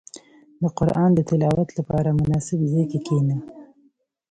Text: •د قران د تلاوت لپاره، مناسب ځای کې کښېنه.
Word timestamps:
•د 0.61 0.63
قران 0.77 1.09
د 1.15 1.19
تلاوت 1.29 1.69
لپاره، 1.79 2.17
مناسب 2.19 2.59
ځای 2.71 2.85
کې 2.91 2.99
کښېنه. 3.05 3.37